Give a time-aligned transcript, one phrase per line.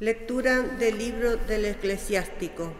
[0.00, 2.72] Lectura del libro del eclesiástico.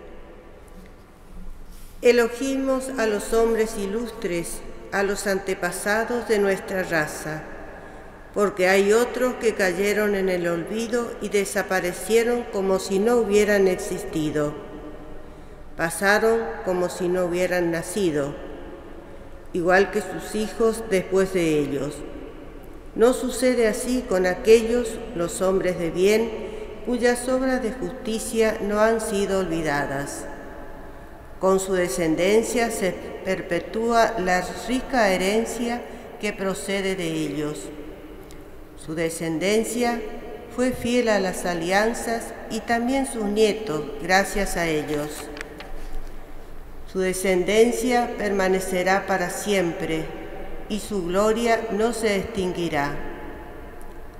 [2.00, 7.42] Elogimos a los hombres ilustres, a los antepasados de nuestra raza,
[8.32, 14.54] porque hay otros que cayeron en el olvido y desaparecieron como si no hubieran existido.
[15.76, 18.34] Pasaron como si no hubieran nacido,
[19.52, 21.96] igual que sus hijos después de ellos.
[22.94, 26.49] No sucede así con aquellos, los hombres de bien,
[26.86, 30.24] cuyas obras de justicia no han sido olvidadas.
[31.38, 32.92] Con su descendencia se
[33.24, 35.80] perpetúa la rica herencia
[36.20, 37.68] que procede de ellos.
[38.76, 40.00] Su descendencia
[40.54, 45.24] fue fiel a las alianzas y también sus nietos, gracias a ellos.
[46.92, 50.04] Su descendencia permanecerá para siempre
[50.68, 53.09] y su gloria no se extinguirá.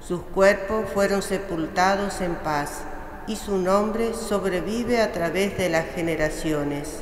[0.06, 2.82] Sus cuerpos fueron sepultados en paz
[3.26, 7.00] y su nombre sobrevive a través de las generaciones.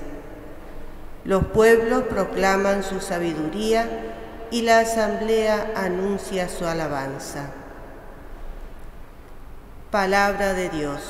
[1.25, 3.89] Los pueblos proclaman su sabiduría
[4.51, 7.51] y la asamblea anuncia su alabanza.
[9.91, 11.01] Palabra de Dios.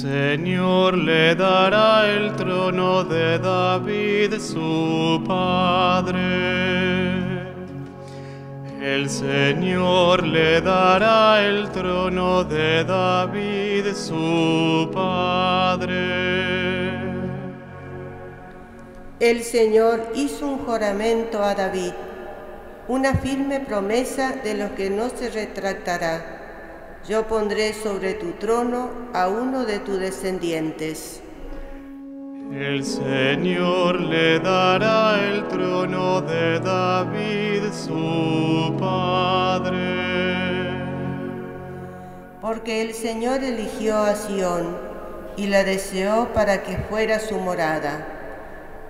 [0.00, 6.22] Señor le dará el trono de David su padre.
[8.80, 15.96] El Señor le dará el trono de David su padre.
[19.18, 21.92] El Señor hizo un juramento a David,
[22.86, 26.37] una firme promesa de lo que no se retractará
[27.06, 31.22] yo pondré sobre tu trono a uno de tus descendientes.
[32.52, 39.98] El Señor le dará el trono de David su padre.
[42.40, 44.78] Porque el Señor eligió a Sión
[45.36, 48.06] y la deseó para que fuera su morada.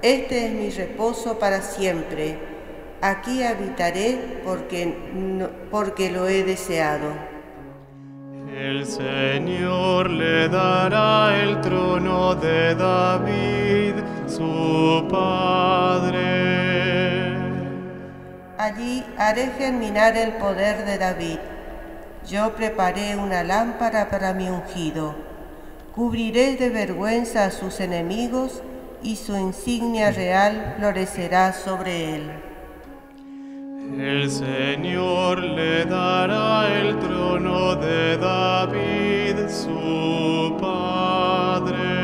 [0.02, 2.38] Este es mi reposo para siempre.
[3.00, 4.94] Aquí habitaré porque,
[5.72, 7.37] porque lo he deseado.
[8.60, 13.94] El Señor le dará el trono de David,
[14.26, 16.18] su padre.
[18.58, 21.38] Allí haré germinar el poder de David.
[22.28, 25.14] Yo preparé una lámpara para mi ungido.
[25.94, 28.60] Cubriré de vergüenza a sus enemigos
[29.04, 32.32] y su insignia real florecerá sobre él.
[33.96, 41.98] El Señor le dará el trono de David, su padre.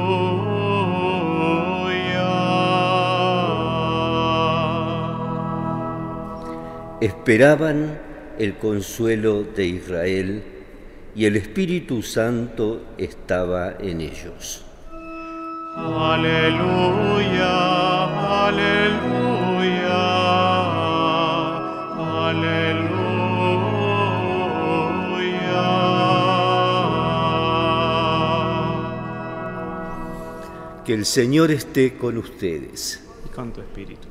[7.00, 7.98] Esperaban
[8.38, 10.44] el consuelo de Israel
[11.16, 14.64] y el Espíritu Santo estaba en ellos.
[15.74, 17.56] Aleluya,
[18.46, 19.35] aleluya.
[30.86, 33.02] Que el Señor esté con ustedes.
[33.24, 34.06] Y con tu espíritu.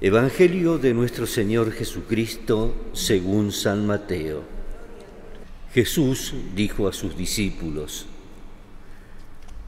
[0.00, 4.42] Evangelio de nuestro Señor Jesucristo según San Mateo.
[5.74, 8.06] Jesús dijo a sus discípulos,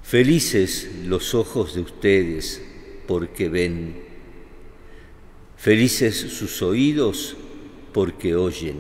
[0.03, 2.63] Felices los ojos de ustedes
[3.07, 4.01] porque ven,
[5.59, 7.37] felices sus oídos
[7.93, 8.79] porque oyen.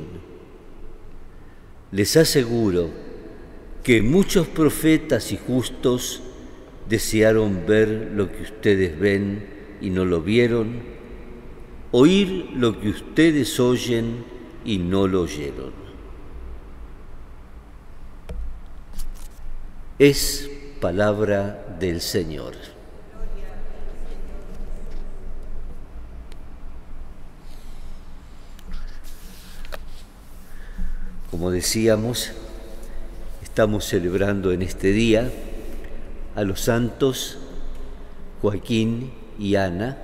[1.92, 2.88] Les aseguro
[3.84, 6.22] que muchos profetas y justos
[6.88, 9.46] desearon ver lo que ustedes ven
[9.80, 10.80] y no lo vieron,
[11.92, 14.24] oír lo que ustedes oyen
[14.64, 15.72] y no lo oyeron.
[19.98, 20.50] Es
[20.80, 22.54] palabra del Señor.
[31.30, 32.32] Como decíamos,
[33.58, 35.32] Estamos celebrando en este día
[36.38, 37.36] a los santos
[38.40, 39.98] Joaquín y Ana,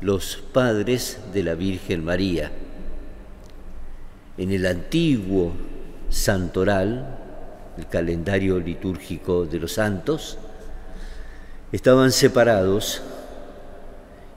[0.00, 2.50] los padres de la Virgen María.
[4.36, 5.52] En el antiguo
[6.08, 7.16] santoral,
[7.78, 10.36] el calendario litúrgico de los santos,
[11.70, 13.00] estaban separados.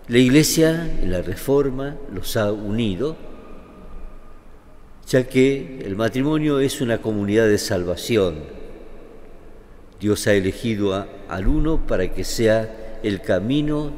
[0.09, 3.17] La Iglesia en la Reforma los ha unido,
[5.07, 8.62] ya que el matrimonio es una comunidad de salvación.
[10.03, 13.93] Dios ha elegido al uno para que sea el camino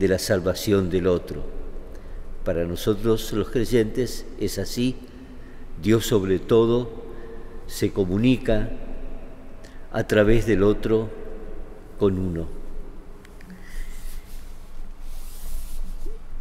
[0.00, 1.44] de la salvación del otro.
[2.44, 4.96] Para nosotros los creyentes es así.
[5.80, 6.90] Dios sobre todo
[7.68, 8.68] se comunica
[9.92, 11.08] a través del otro
[12.00, 12.48] con uno.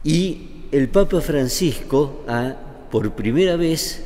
[0.03, 2.55] Y el Papa Francisco ha,
[2.89, 4.05] por primera vez,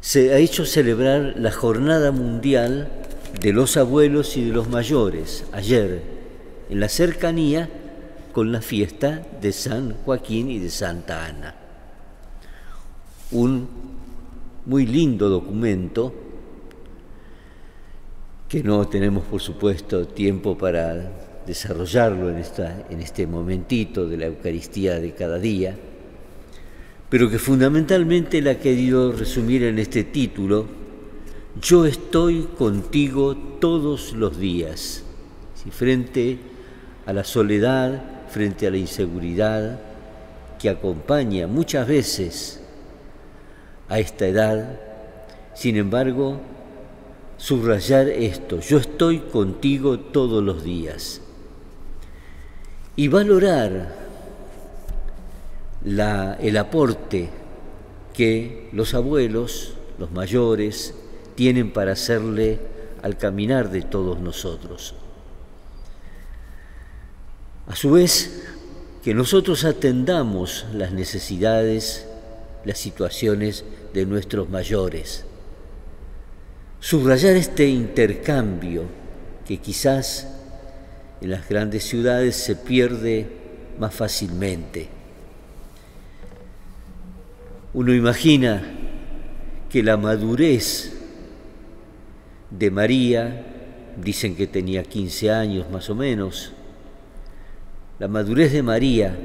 [0.00, 3.03] se ha hecho celebrar la Jornada Mundial
[3.40, 6.02] de los Abuelos y de los Mayores, ayer,
[6.70, 7.68] en la cercanía
[8.32, 11.54] con la fiesta de San Joaquín y de Santa Ana.
[13.30, 13.68] Un
[14.66, 16.12] muy lindo documento
[18.48, 21.12] que no tenemos, por supuesto, tiempo para
[21.46, 25.76] desarrollarlo en, esta, en este momentito de la Eucaristía de cada día,
[27.08, 30.66] pero que fundamentalmente la ha querido resumir en este título,
[31.62, 35.04] Yo estoy contigo todos los días,
[35.70, 36.38] frente
[37.06, 39.78] a la soledad, frente a la inseguridad
[40.58, 42.60] que acompaña muchas veces
[43.88, 44.80] a esta edad,
[45.54, 46.40] sin embargo,
[47.36, 51.20] subrayar esto, yo estoy contigo todos los días.
[52.96, 53.94] Y valorar
[55.84, 57.30] el aporte
[58.12, 60.94] que los abuelos, los mayores,
[61.34, 62.60] tienen para hacerle
[63.02, 64.94] al caminar de todos nosotros.
[67.66, 68.42] A su vez,
[69.02, 72.06] que nosotros atendamos las necesidades,
[72.64, 75.26] las situaciones de nuestros mayores.
[76.80, 78.84] Subrayar este intercambio
[79.46, 80.26] que quizás
[81.20, 83.28] en las grandes ciudades se pierde
[83.78, 84.88] más fácilmente.
[87.74, 88.62] Uno imagina
[89.68, 90.93] que la madurez
[92.58, 93.44] de María,
[94.02, 96.52] dicen que tenía 15 años más o menos,
[97.98, 99.16] la madurez de María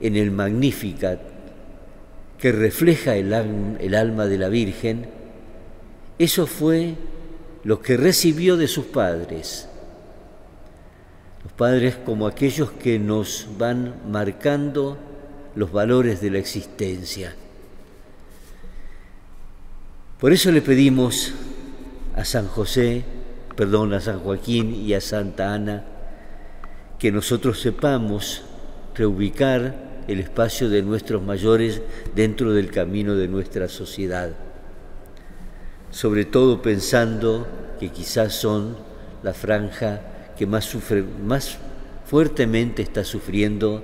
[0.00, 1.20] en el Magnificat,
[2.38, 3.32] que refleja el,
[3.80, 5.06] el alma de la Virgen,
[6.18, 6.94] eso fue
[7.64, 9.68] lo que recibió de sus padres
[11.46, 14.98] los padres como aquellos que nos van marcando
[15.54, 17.36] los valores de la existencia.
[20.18, 21.32] Por eso le pedimos
[22.16, 23.04] a San José,
[23.54, 25.84] perdón, a San Joaquín y a Santa Ana,
[26.98, 28.42] que nosotros sepamos
[28.94, 29.74] reubicar
[30.08, 31.82] el espacio de nuestros mayores
[32.14, 34.30] dentro del camino de nuestra sociedad,
[35.90, 37.46] sobre todo pensando
[37.78, 38.76] que quizás son
[39.22, 40.00] la franja
[40.38, 41.58] que más, sufre, más
[42.06, 43.82] fuertemente está sufriendo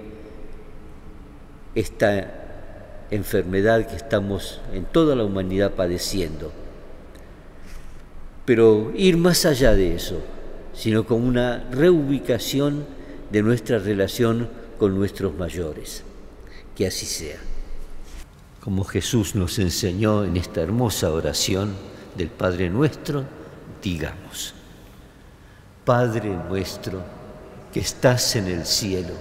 [1.75, 2.33] esta
[3.11, 6.62] enfermedad que estamos en toda la humanidad padeciendo.
[8.45, 10.21] Pero ir más allá de eso,
[10.75, 12.85] sino con una reubicación
[13.31, 16.03] de nuestra relación con nuestros mayores.
[16.77, 17.39] Que así sea.
[18.61, 21.75] Como Jesús nos enseñó en esta hermosa oración
[22.17, 23.25] del Padre nuestro,
[23.83, 24.55] digamos.
[25.85, 27.03] Padre nuestro
[27.73, 29.15] que estás en el cielo,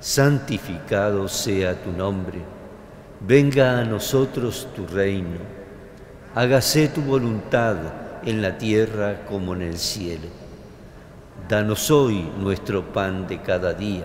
[0.00, 2.40] santificado sea tu nombre,
[3.26, 5.38] venga a nosotros tu reino,
[6.34, 7.76] hágase tu voluntad
[8.24, 10.28] en la tierra como en el cielo.
[11.48, 14.04] Danos hoy nuestro pan de cada día,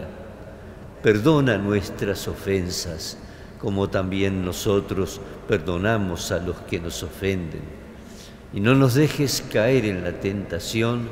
[1.02, 3.18] perdona nuestras ofensas,
[3.60, 7.62] como también nosotros perdonamos a los que nos ofenden,
[8.54, 11.10] y no nos dejes caer en la tentación,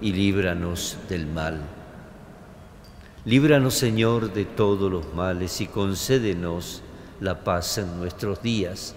[0.00, 1.60] y líbranos del mal.
[3.24, 6.82] Líbranos, Señor, de todos los males y concédenos
[7.20, 8.96] la paz en nuestros días,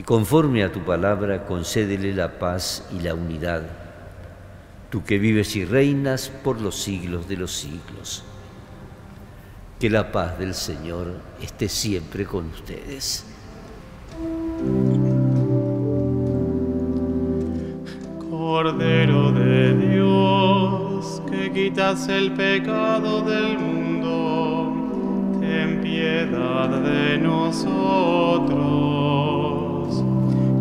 [0.00, 3.64] y conforme a tu palabra concédele la paz y la unidad,
[4.88, 8.24] tú que vives y reinas por los siglos de los siglos.
[9.78, 13.26] Que la paz del Señor esté siempre con ustedes.
[18.30, 24.72] Cordero de Dios, que quitas el pecado del mundo,
[25.42, 29.19] ten piedad de nosotros.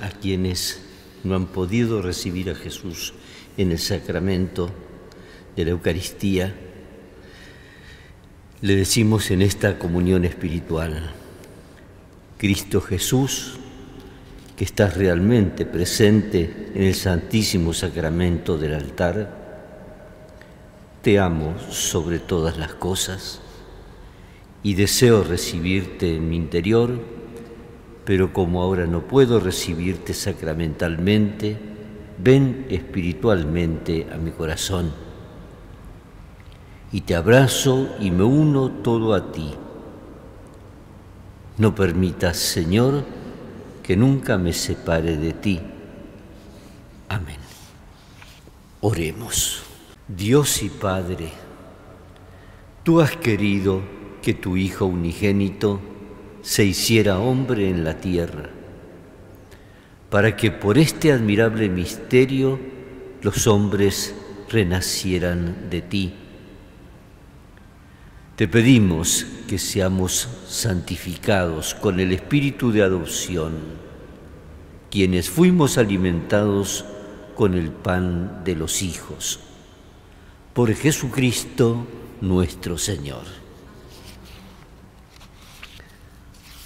[0.00, 0.80] a quienes
[1.22, 3.12] no han podido recibir a Jesús
[3.58, 4.70] en el sacramento
[5.54, 6.54] de la Eucaristía,
[8.62, 11.12] le decimos en esta comunión espiritual,
[12.38, 13.58] Cristo Jesús,
[14.56, 19.44] que estás realmente presente en el Santísimo Sacramento del altar,
[21.02, 23.40] te amo sobre todas las cosas
[24.62, 26.98] y deseo recibirte en mi interior,
[28.06, 31.58] pero como ahora no puedo recibirte sacramentalmente,
[32.18, 34.92] ven espiritualmente a mi corazón.
[36.92, 39.52] Y te abrazo y me uno todo a ti.
[41.58, 43.02] No permitas, Señor,
[43.82, 45.60] que nunca me separe de ti.
[47.08, 47.38] Amén.
[48.82, 49.64] Oremos.
[50.06, 51.32] Dios y Padre,
[52.84, 53.82] tú has querido
[54.22, 55.80] que tu Hijo unigénito
[56.46, 58.48] se hiciera hombre en la tierra,
[60.08, 62.60] para que por este admirable misterio
[63.20, 64.14] los hombres
[64.48, 66.14] renacieran de ti.
[68.36, 73.54] Te pedimos que seamos santificados con el espíritu de adopción,
[74.88, 76.84] quienes fuimos alimentados
[77.34, 79.40] con el pan de los hijos,
[80.54, 81.88] por Jesucristo
[82.20, 83.45] nuestro Señor.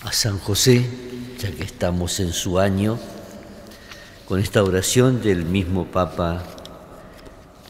[0.03, 0.87] A San José,
[1.39, 2.99] ya que estamos en su año,
[4.27, 6.43] con esta oración del mismo Papa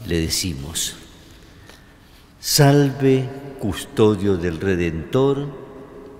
[0.07, 0.95] le decimos,
[2.39, 3.27] Salve,
[3.59, 5.45] custodio del Redentor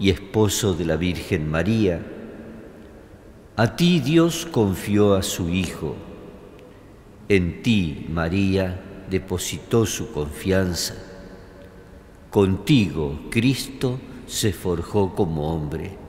[0.01, 2.05] y esposo de la Virgen María.
[3.55, 5.95] A ti Dios confió a su Hijo.
[7.29, 10.93] En ti, María, depositó su confianza.
[12.29, 16.00] Contigo, Cristo se forjó como hombre.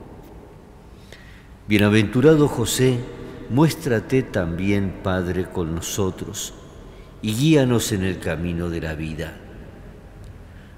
[1.67, 2.99] Bienaventurado José,
[3.49, 6.53] muéstrate también, Padre, con nosotros
[7.21, 9.37] y guíanos en el camino de la vida.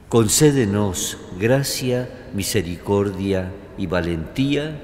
[0.10, 4.80] Concédenos gracia, misericordia y valentía,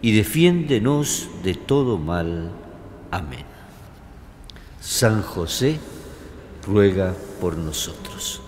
[0.00, 2.52] y defiéndenos de todo mal.
[3.10, 3.44] Amén.
[4.80, 5.80] San José,
[6.64, 8.40] ruega por nosotros.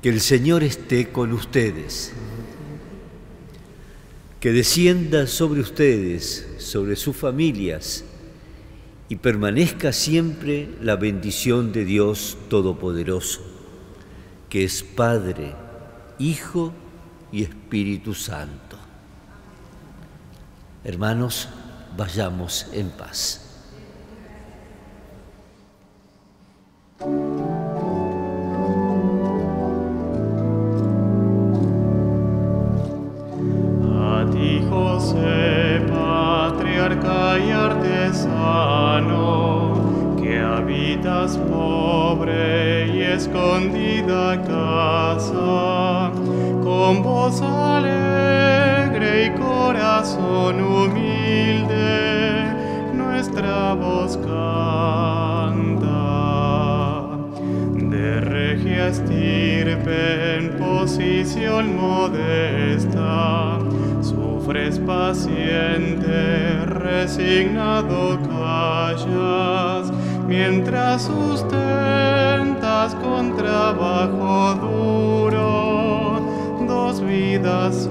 [0.00, 2.14] Que el Señor esté con ustedes,
[4.40, 8.04] que descienda sobre ustedes, sobre sus familias,
[9.10, 13.42] y permanezca siempre la bendición de Dios Todopoderoso,
[14.48, 15.54] que es Padre,
[16.18, 16.72] Hijo
[17.30, 18.78] y Espíritu Santo.
[20.84, 21.48] Hermanos,
[21.96, 23.49] vayamos en paz.
[41.28, 46.10] Pobre y escondida casa,
[46.64, 52.54] con voz alegre y corazón humilde,
[52.94, 54.30] nuestra voz canta.
[57.76, 63.58] De regia estirpe en posición modesta,
[64.00, 69.92] sufres paciente, resignado callas,
[70.30, 76.20] mientras sustentas con trabajo duro
[76.68, 77.88] dos vidas